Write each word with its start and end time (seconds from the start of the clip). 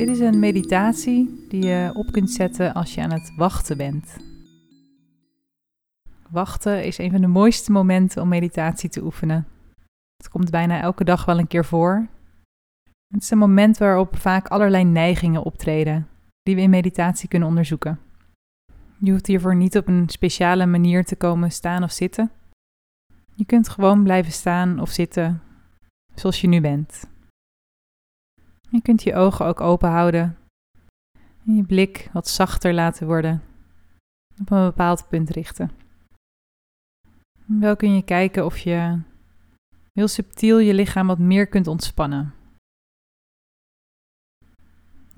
Dit 0.00 0.08
is 0.08 0.20
een 0.20 0.38
meditatie 0.38 1.46
die 1.48 1.64
je 1.64 1.90
op 1.94 2.12
kunt 2.12 2.30
zetten 2.30 2.74
als 2.74 2.94
je 2.94 3.02
aan 3.02 3.12
het 3.12 3.32
wachten 3.36 3.76
bent. 3.76 4.16
Wachten 6.30 6.84
is 6.84 6.98
een 6.98 7.10
van 7.10 7.20
de 7.20 7.26
mooiste 7.26 7.72
momenten 7.72 8.22
om 8.22 8.28
meditatie 8.28 8.88
te 8.88 9.02
oefenen. 9.02 9.46
Het 10.16 10.28
komt 10.28 10.50
bijna 10.50 10.80
elke 10.80 11.04
dag 11.04 11.24
wel 11.24 11.38
een 11.38 11.46
keer 11.46 11.64
voor. 11.64 12.06
Het 13.14 13.22
is 13.22 13.30
een 13.30 13.38
moment 13.38 13.78
waarop 13.78 14.16
vaak 14.16 14.48
allerlei 14.48 14.84
neigingen 14.84 15.42
optreden, 15.42 16.08
die 16.42 16.54
we 16.54 16.60
in 16.60 16.70
meditatie 16.70 17.28
kunnen 17.28 17.48
onderzoeken. 17.48 17.98
Je 18.98 19.10
hoeft 19.10 19.26
hiervoor 19.26 19.56
niet 19.56 19.76
op 19.76 19.88
een 19.88 20.08
speciale 20.08 20.66
manier 20.66 21.04
te 21.04 21.16
komen 21.16 21.52
staan 21.52 21.82
of 21.82 21.90
zitten. 21.90 22.30
Je 23.34 23.44
kunt 23.44 23.68
gewoon 23.68 24.02
blijven 24.02 24.32
staan 24.32 24.80
of 24.80 24.90
zitten 24.90 25.42
zoals 26.14 26.40
je 26.40 26.48
nu 26.48 26.60
bent. 26.60 27.09
Je 28.70 28.82
kunt 28.82 29.02
je 29.02 29.14
ogen 29.14 29.46
ook 29.46 29.60
open 29.60 29.90
houden 29.90 30.38
en 31.46 31.56
je 31.56 31.64
blik 31.64 32.08
wat 32.12 32.28
zachter 32.28 32.74
laten 32.74 33.06
worden, 33.06 33.42
op 34.40 34.50
een 34.50 34.66
bepaald 34.66 35.08
punt 35.08 35.30
richten. 35.30 35.70
Wel 37.44 37.76
kun 37.76 37.94
je 37.94 38.04
kijken 38.04 38.44
of 38.44 38.58
je 38.58 39.00
heel 39.92 40.08
subtiel 40.08 40.58
je 40.58 40.74
lichaam 40.74 41.06
wat 41.06 41.18
meer 41.18 41.46
kunt 41.46 41.66
ontspannen. 41.66 42.34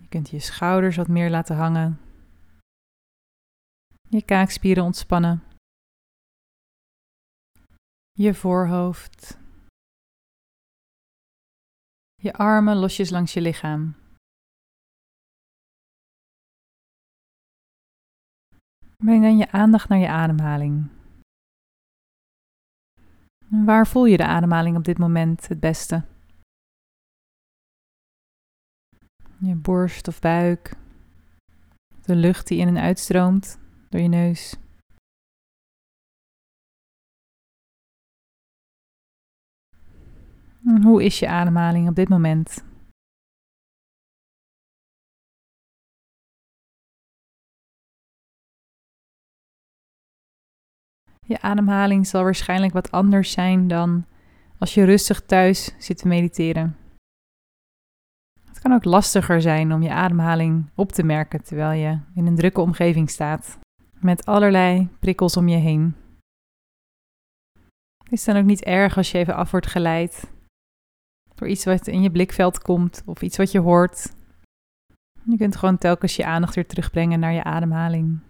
Je 0.01 0.09
kunt 0.09 0.31
je 0.31 0.39
schouders 0.39 0.97
wat 0.97 1.09
meer 1.09 1.31
laten 1.31 1.57
hangen, 1.57 2.01
je 4.09 4.23
kaakspieren 4.23 4.85
ontspannen, 4.85 5.43
je 8.13 8.35
voorhoofd, 8.35 9.39
je 12.23 12.33
armen 12.33 12.77
losjes 12.77 13.11
langs 13.11 13.33
je 13.33 13.41
lichaam. 13.41 13.95
Breng 18.97 19.23
dan 19.23 19.37
je 19.37 19.51
aandacht 19.51 19.89
naar 19.89 19.99
je 19.99 20.09
ademhaling. 20.09 20.91
Waar 23.49 23.87
voel 23.87 24.05
je 24.05 24.17
de 24.17 24.27
ademhaling 24.27 24.77
op 24.77 24.85
dit 24.85 24.99
moment 24.99 25.49
het 25.49 25.61
beste? 25.61 26.05
Je 29.39 29.55
borst 29.55 30.09
of 30.09 30.21
buik, 30.21 30.77
de 32.05 32.17
lucht 32.17 32.47
die 32.47 32.59
in 32.59 32.69
en 32.69 32.79
uitstroomt 32.79 33.59
door 33.89 34.01
je 34.01 34.09
neus. 34.09 34.62
Hoe 40.63 41.05
is 41.05 41.19
je 41.19 41.29
ademhaling 41.29 41.89
op 41.89 41.95
dit 41.95 42.09
moment? 42.09 42.65
Je 51.27 51.41
ademhaling 51.41 52.07
zal 52.07 52.23
waarschijnlijk 52.23 52.73
wat 52.73 52.91
anders 52.91 53.33
zijn 53.33 53.69
dan 53.69 54.07
als 54.59 54.75
je 54.75 54.85
rustig 54.85 55.23
thuis 55.23 55.75
zit 55.79 55.99
te 55.99 56.09
mediteren. 56.09 56.77
Het 58.45 58.59
kan 58.59 58.73
ook 58.73 58.85
lastiger 58.85 59.41
zijn 59.41 59.73
om 59.73 59.83
je 59.83 59.93
ademhaling 59.93 60.71
op 60.75 60.93
te 60.93 61.03
merken 61.03 61.43
terwijl 61.45 61.81
je 61.81 61.99
in 62.15 62.27
een 62.27 62.37
drukke 62.37 62.61
omgeving 62.61 63.11
staat, 63.11 63.59
met 63.93 64.27
allerlei 64.27 64.89
prikkels 65.01 65.37
om 65.37 65.49
je 65.49 65.57
heen. 65.57 65.95
Het 68.05 68.13
is 68.13 68.25
dan 68.25 68.37
ook 68.37 68.45
niet 68.45 68.63
erg 68.63 68.97
als 68.97 69.11
je 69.11 69.19
even 69.19 69.35
af 69.35 69.51
wordt 69.51 69.67
geleid 69.67 70.31
door 71.43 71.51
iets 71.51 71.65
wat 71.65 71.87
in 71.87 72.03
je 72.03 72.11
blikveld 72.11 72.59
komt 72.59 73.03
of 73.07 73.23
iets 73.23 73.37
wat 73.37 73.51
je 73.51 73.59
hoort. 73.59 74.15
Je 75.25 75.37
kunt 75.37 75.57
gewoon 75.57 75.79
telkens 75.79 76.17
je 76.17 76.25
aandacht 76.25 76.55
weer 76.55 76.67
terugbrengen 76.67 77.21
naar 77.21 77.33
je 77.33 77.45
ademhaling. 77.45 78.21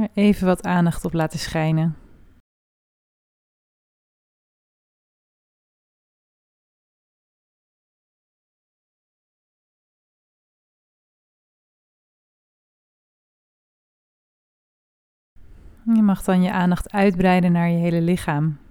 Er 0.00 0.08
even 0.14 0.46
wat 0.46 0.62
aandacht 0.64 1.04
op 1.04 1.12
laten 1.12 1.38
schijnen. 1.38 1.96
Je 15.84 16.02
mag 16.02 16.22
dan 16.22 16.42
je 16.42 16.52
aandacht 16.52 16.92
uitbreiden 16.92 17.52
naar 17.52 17.68
je 17.68 17.78
hele 17.78 18.00
lichaam. 18.00 18.61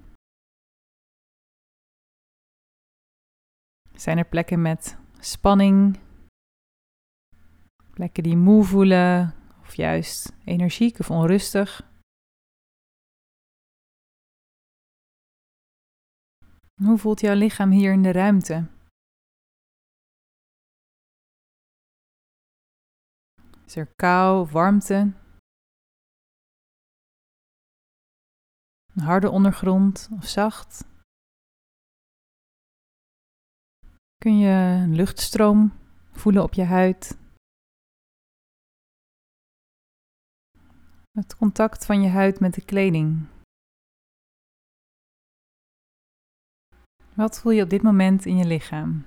Zijn 4.01 4.17
er 4.17 4.25
plekken 4.25 4.61
met 4.61 4.97
spanning? 5.19 5.99
Plekken 7.93 8.23
die 8.23 8.37
moe 8.37 8.63
voelen 8.63 9.33
of 9.59 9.75
juist 9.75 10.33
energiek 10.45 10.99
of 10.99 11.09
onrustig? 11.09 11.81
Hoe 16.73 16.97
voelt 16.97 17.19
jouw 17.19 17.35
lichaam 17.35 17.71
hier 17.71 17.91
in 17.91 18.01
de 18.01 18.11
ruimte? 18.11 18.67
Is 23.65 23.75
er 23.75 23.87
kou 23.95 24.49
warmte? 24.51 25.13
Een 28.93 29.03
harde 29.03 29.29
ondergrond 29.29 30.09
of 30.11 30.25
zacht? 30.25 30.90
Kun 34.21 34.37
je 34.37 34.85
luchtstroom 34.87 35.73
voelen 36.11 36.43
op 36.43 36.53
je 36.53 36.63
huid? 36.63 37.17
Het 41.11 41.35
contact 41.35 41.85
van 41.85 42.01
je 42.01 42.09
huid 42.09 42.39
met 42.39 42.53
de 42.53 42.65
kleding. 42.65 43.27
Wat 47.15 47.39
voel 47.39 47.51
je 47.51 47.63
op 47.63 47.69
dit 47.69 47.81
moment 47.81 48.25
in 48.25 48.37
je 48.37 48.45
lichaam? 48.45 49.05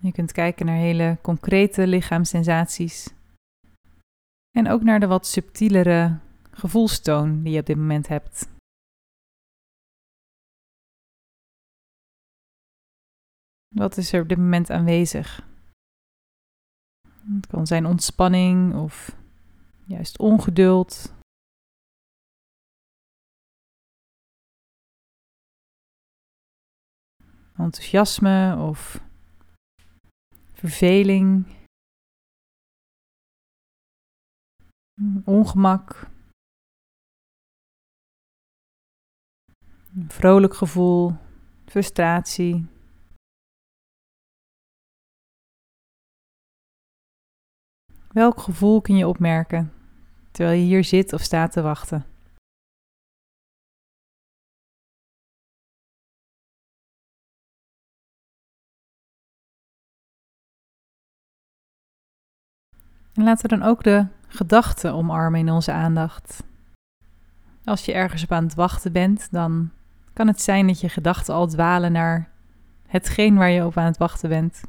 Je 0.00 0.12
kunt 0.12 0.32
kijken 0.32 0.66
naar 0.66 0.76
hele 0.76 1.18
concrete 1.22 1.86
lichaamssensaties 1.86 3.08
en 4.50 4.68
ook 4.68 4.82
naar 4.82 5.00
de 5.00 5.06
wat 5.06 5.26
subtielere 5.26 6.26
gevoelstoon 6.58 7.42
die 7.42 7.52
je 7.52 7.60
op 7.60 7.66
dit 7.66 7.76
moment 7.76 8.08
hebt. 8.08 8.48
Wat 13.74 13.96
is 13.96 14.12
er 14.12 14.22
op 14.22 14.28
dit 14.28 14.38
moment 14.38 14.70
aanwezig? 14.70 15.46
Het 17.36 17.46
kan 17.46 17.66
zijn 17.66 17.86
ontspanning 17.86 18.74
of 18.74 19.16
juist 19.86 20.18
ongeduld. 20.18 21.16
Enthousiasme 27.56 28.56
of 28.68 29.02
verveling. 30.52 31.56
Ongemak. 35.24 36.16
Vrolijk 40.06 40.54
gevoel, 40.54 41.16
frustratie. 41.66 42.66
Welk 48.08 48.40
gevoel 48.40 48.80
kun 48.80 48.96
je 48.96 49.08
opmerken 49.08 49.72
terwijl 50.30 50.58
je 50.58 50.64
hier 50.64 50.84
zit 50.84 51.12
of 51.12 51.20
staat 51.20 51.52
te 51.52 51.62
wachten? 51.62 52.06
En 63.14 63.24
laten 63.24 63.50
we 63.50 63.56
dan 63.56 63.68
ook 63.68 63.82
de 63.82 64.06
gedachten 64.28 64.92
omarmen 64.92 65.40
in 65.40 65.50
onze 65.50 65.72
aandacht. 65.72 66.42
Als 67.64 67.84
je 67.84 67.92
ergens 67.92 68.22
op 68.22 68.32
aan 68.32 68.44
het 68.44 68.54
wachten 68.54 68.92
bent, 68.92 69.30
dan 69.30 69.70
kan 70.18 70.26
het 70.26 70.42
zijn 70.42 70.66
dat 70.66 70.80
je 70.80 70.88
gedachten 70.88 71.34
al 71.34 71.46
dwalen 71.46 71.92
naar 71.92 72.30
hetgeen 72.86 73.36
waar 73.36 73.50
je 73.50 73.64
op 73.64 73.76
aan 73.76 73.84
het 73.84 73.96
wachten 73.96 74.28
bent. 74.28 74.60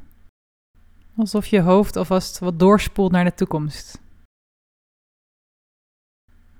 Alsof 1.16 1.46
je 1.46 1.60
hoofd 1.60 1.96
alvast 1.96 2.38
wat 2.38 2.58
doorspoelt 2.58 3.12
naar 3.12 3.24
de 3.24 3.34
toekomst. 3.34 4.00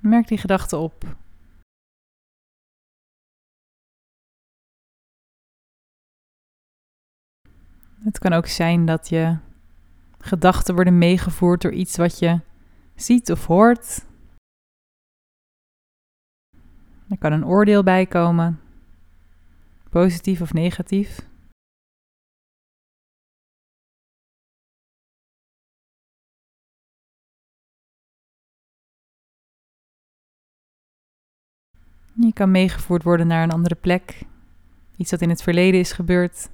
Merk 0.01 0.29
die 0.29 0.39
gedachten 0.39 0.79
op. 0.79 1.17
Het 8.03 8.19
kan 8.19 8.33
ook 8.33 8.47
zijn 8.47 8.87
dat 8.87 9.09
je 9.09 9.39
gedachten 10.19 10.75
worden 10.75 10.99
meegevoerd 10.99 11.63
door 11.63 11.73
iets 11.73 11.97
wat 11.97 12.19
je 12.19 12.41
ziet 12.95 13.31
of 13.31 13.47
hoort 13.47 14.05
Er 17.09 17.19
kan 17.19 17.33
een 17.33 17.47
oordeel 17.47 17.83
bij 17.83 18.07
komen, 18.07 18.61
positief 19.91 20.41
of 20.41 20.53
negatief. 20.53 21.29
Je 32.15 32.33
kan 32.33 32.51
meegevoerd 32.51 33.03
worden 33.03 33.27
naar 33.27 33.43
een 33.43 33.51
andere 33.51 33.75
plek, 33.75 34.23
iets 34.97 35.11
dat 35.11 35.21
in 35.21 35.29
het 35.29 35.43
verleden 35.43 35.81
is 35.81 35.93
gebeurd. 35.93 36.51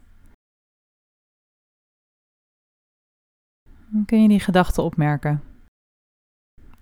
Dan 3.88 4.04
kun 4.04 4.22
je 4.22 4.28
die 4.28 4.40
gedachten 4.40 4.82
opmerken 4.82 5.42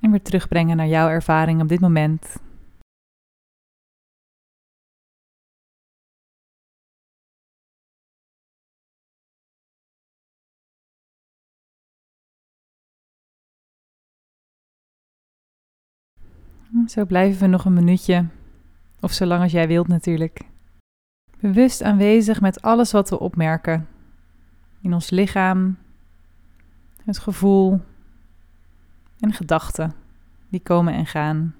en 0.00 0.11
weer 0.11 0.23
terugbrengen 0.23 0.77
naar 0.77 0.87
jouw 0.87 1.09
ervaring 1.09 1.62
op 1.62 1.69
dit 1.69 1.81
moment. 1.81 2.44
Zo 16.87 17.05
blijven 17.05 17.41
we 17.41 17.47
nog 17.47 17.65
een 17.65 17.73
minuutje, 17.73 18.26
of 19.00 19.12
zolang 19.12 19.43
als 19.43 19.53
jij 19.53 19.69
wilt 19.69 19.88
natuurlijk. 19.88 20.41
Bewust 21.41 21.82
aanwezig 21.82 22.41
met 22.41 22.62
alles 22.62 22.93
wat 22.93 23.11
we 23.11 23.19
opmerken. 23.19 23.88
In 24.81 24.94
ons 24.94 25.11
lichaam, 25.11 25.76
het 27.05 27.19
gevoel 27.19 27.81
en 29.21 29.32
gedachten 29.32 29.94
die 30.49 30.61
komen 30.61 30.94
en 30.94 31.06
gaan. 31.06 31.55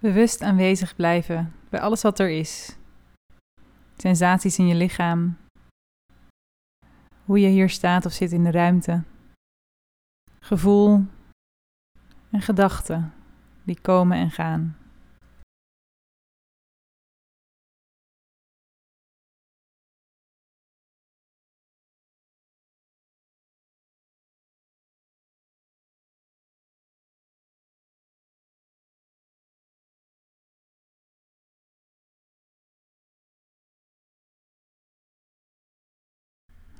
Bewust 0.00 0.42
aanwezig 0.42 0.96
blijven 0.96 1.54
bij 1.68 1.80
alles 1.80 2.02
wat 2.02 2.18
er 2.18 2.30
is. 2.30 2.76
Sensaties 3.96 4.58
in 4.58 4.66
je 4.66 4.74
lichaam. 4.74 5.36
Hoe 7.24 7.40
je 7.40 7.48
hier 7.48 7.70
staat 7.70 8.06
of 8.06 8.12
zit 8.12 8.32
in 8.32 8.44
de 8.44 8.50
ruimte. 8.50 9.02
Gevoel 10.40 11.04
en 12.30 12.40
gedachten 12.40 13.12
die 13.62 13.80
komen 13.80 14.18
en 14.18 14.30
gaan. 14.30 14.79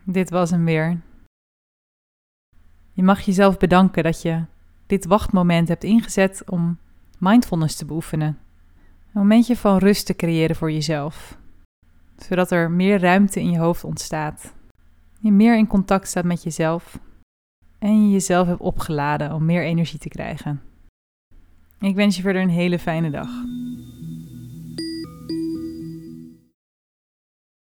Dit 0.04 0.30
was 0.30 0.50
hem 0.50 0.64
weer. 0.64 1.00
Je 2.92 3.02
mag 3.02 3.20
jezelf 3.20 3.56
bedanken 3.56 4.02
dat 4.02 4.22
je 4.22 4.44
dit 4.86 5.04
wachtmoment 5.04 5.68
hebt 5.68 5.84
ingezet 5.84 6.42
om 6.46 6.78
mindfulness 7.18 7.76
te 7.76 7.84
beoefenen. 7.84 8.38
Een 9.12 9.20
momentje 9.20 9.56
van 9.56 9.78
rust 9.78 10.06
te 10.06 10.16
creëren 10.16 10.56
voor 10.56 10.72
jezelf, 10.72 11.38
zodat 12.16 12.50
er 12.50 12.70
meer 12.70 13.00
ruimte 13.00 13.40
in 13.40 13.50
je 13.50 13.58
hoofd 13.58 13.84
ontstaat. 13.84 14.54
Je 15.20 15.32
meer 15.32 15.56
in 15.56 15.66
contact 15.66 16.08
staat 16.08 16.24
met 16.24 16.42
jezelf 16.42 16.98
en 17.78 18.04
je 18.04 18.10
jezelf 18.10 18.46
hebt 18.46 18.60
opgeladen 18.60 19.32
om 19.32 19.44
meer 19.44 19.64
energie 19.64 19.98
te 19.98 20.08
krijgen. 20.08 20.62
Ik 21.80 21.94
wens 21.94 22.16
je 22.16 22.22
verder 22.22 22.42
een 22.42 22.48
hele 22.48 22.78
fijne 22.78 23.10
dag. 23.10 23.28